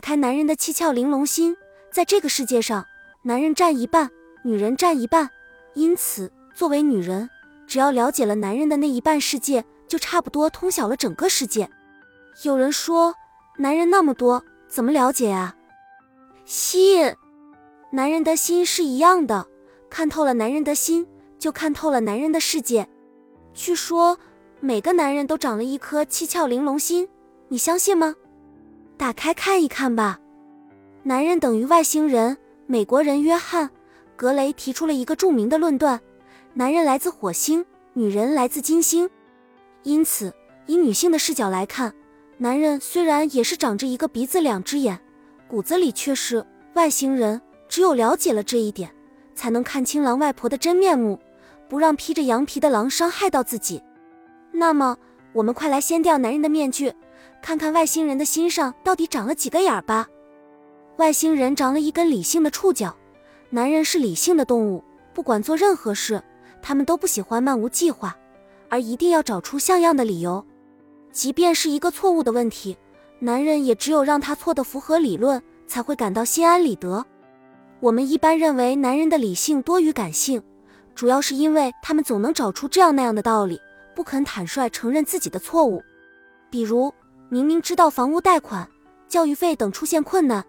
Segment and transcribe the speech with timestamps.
[0.00, 1.56] 开男人的七窍玲珑心，
[1.92, 2.84] 在这个世界上，
[3.22, 4.10] 男人占一半，
[4.44, 5.30] 女人占一半。
[5.74, 7.28] 因此，作为女人，
[7.66, 11.70] 只要了解了男人的那一半世界，就差不多通晓了整个世界。
[12.42, 13.14] 有人说，
[13.58, 15.54] 男人那么多，怎么了解啊？
[16.44, 17.14] 心，
[17.92, 19.46] 男人的心是一样的，
[19.88, 21.06] 看透了男人的心，
[21.38, 22.88] 就看透了男人的世界。
[23.52, 24.18] 据说，
[24.60, 27.08] 每个男人都长了一颗七窍玲珑心，
[27.48, 28.14] 你相信吗？
[29.00, 30.20] 打开看一看吧。
[31.04, 32.36] 男人等于外星人。
[32.66, 33.66] 美国人约翰·
[34.14, 35.98] 格雷提出了一个著名的论断：
[36.52, 39.08] 男人来自火星，女人来自金星。
[39.84, 40.32] 因此，
[40.66, 41.94] 以女性的视角来看，
[42.36, 45.00] 男人虽然也是长着一个鼻子、两只眼，
[45.48, 47.40] 骨子里却是外星人。
[47.68, 48.94] 只有了解了这一点，
[49.34, 51.18] 才能看清狼外婆的真面目，
[51.70, 53.82] 不让披着羊皮的狼伤害到自己。
[54.52, 54.98] 那么，
[55.32, 56.92] 我们快来掀掉男人的面具，
[57.42, 60.08] 看看外星人的心上到底长了几个眼儿吧。
[60.96, 62.94] 外星人长了一根理性的触角。
[63.52, 66.22] 男人是理性的动物，不管做任何事，
[66.62, 68.16] 他们都不喜欢漫无计划，
[68.68, 70.44] 而一定要找出像样的理由。
[71.10, 72.76] 即便是一个错误的问题，
[73.18, 77.04] 男人也只有让他错的符合理论，才会感到心安理得。
[77.80, 80.40] 我们一般认为男人的理性多于感性，
[80.94, 83.60] 主要是因为他们总能找出这样那样的道理，
[83.96, 85.82] 不肯坦率承认自己的错误。
[86.50, 86.94] 比如，
[87.32, 88.68] 明明知道房屋贷款、
[89.08, 90.44] 教育费等出现困难。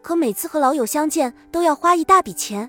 [0.00, 2.68] 可每次和老友相见都要花一大笔钱。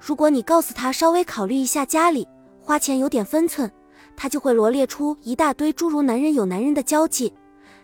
[0.00, 2.26] 如果你告诉他稍微考虑一下家里，
[2.62, 3.70] 花钱有点分寸，
[4.16, 7.32] 他就会罗列出一大堆诸如“男人有男人的交际”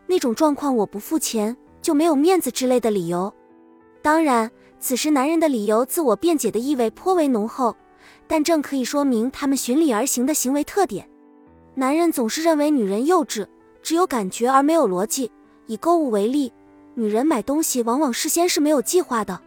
[0.09, 3.33] 那种状况，我不付钱就没有面子之类的理由。
[4.01, 7.77] 当然，此时男人的理由自我辩解的意味颇为浓厚，
[8.27, 11.07] 但正可以说明他们循理而行的行为特点。
[11.75, 13.47] 男人总是认为女人幼稚，
[13.83, 15.31] 只有感觉而没有逻辑。
[15.67, 16.53] 以购物为例。
[16.95, 19.41] 女人买东西往往事先是没有计划的。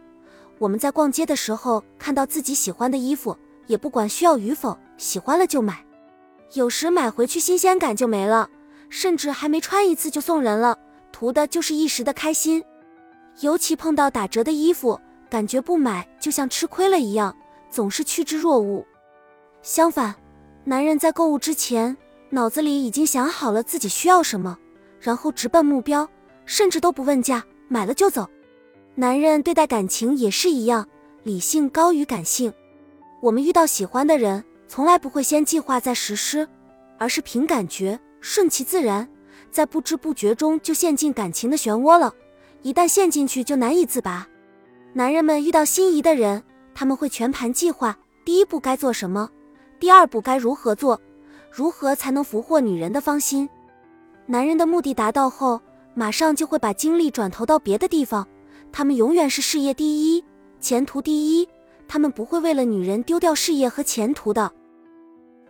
[0.58, 5.84] 我们在逛街的时候看到自己喜欢的衣服，也不管需要与否，喜欢了就买。
[6.54, 8.48] 有时买回去新鲜感就没了，
[8.88, 10.78] 甚至还没穿一次就送人了，
[11.12, 12.64] 图的就是一时的开心。
[13.40, 17.36] 尤其碰到打折的衣服，感觉不买就像吃亏了一样，
[17.70, 18.84] 总是趋之若鹜。
[19.62, 20.14] 相反，
[20.64, 21.96] 男人在购物之前，
[22.34, 24.58] 脑子里已经想好了自己需要什么，
[24.98, 26.08] 然后直奔目标。
[26.46, 28.28] 甚至都不问价，买了就走。
[28.96, 30.86] 男人对待感情也是一样，
[31.22, 32.52] 理性高于感性。
[33.22, 36.46] 我们遇到喜欢的人，从来不会先计划再实施，
[36.98, 39.08] 而是凭感觉，顺其自然，
[39.52, 42.12] 在不知不觉中就陷进感情的漩涡了。
[42.62, 44.26] 一旦陷进去，就难以自拔。
[44.92, 46.42] 男人们遇到心仪的人，
[46.74, 49.30] 他们会全盘计划：第一步该做什么，
[49.78, 51.00] 第二步该如何做，
[51.56, 53.48] 如何才能俘获女人的芳心。
[54.26, 55.60] 男人的目的达到后。
[55.96, 58.26] 马上就会把精力转投到别的地方，
[58.72, 60.24] 他们永远是事业第一、
[60.58, 61.48] 前途第一，
[61.86, 64.50] 他们不会为了女人丢掉事业和前途的。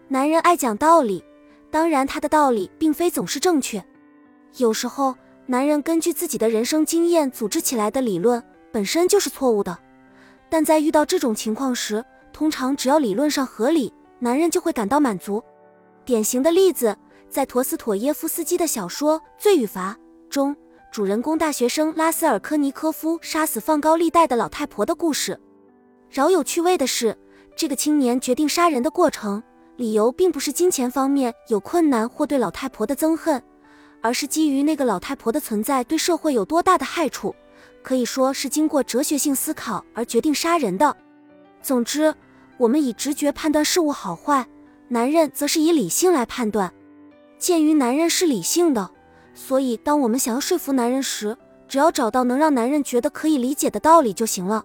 [0.07, 1.25] 男人爱讲道理，
[1.71, 3.83] 当然他的道理并非总是正确，
[4.59, 5.15] 有时候
[5.47, 9.79] 男人根据自己的人生经验组织起来的理论本身就是错误的，
[10.51, 12.05] 但在遇到这种情况时，
[12.35, 15.43] 通常只要理论上合理，男人就会感到满足。
[16.05, 16.97] 典型的例子
[17.31, 19.97] 在陀思妥耶夫斯基的小说《罪与罚》。
[20.31, 20.55] 中
[20.93, 25.41] 主人公大学生拉斯尔科尼科夫杀死放高利贷的老太婆的故事，
[26.11, 27.17] 饶有趣味的是，
[27.57, 29.43] 这个青年决定杀人的过程，
[29.77, 33.43] 理由并不是金钱方面有困难或对老太婆的憎恨，
[34.03, 37.35] 而是基于那个老太婆的存在对社会有多大的害处，
[37.83, 40.97] 可以说是经过哲学性思考而决定杀人的。
[41.61, 42.15] 总之，
[42.57, 44.47] 我们以直觉判断事物好坏，
[44.89, 46.73] 男人则是以理性来判断。
[47.39, 48.91] 鉴于男人是理性的。
[49.35, 51.37] 所以，当我们想要说服男人时，
[51.67, 54.65] 只要找到能让男人觉得可以理解的道理就行了。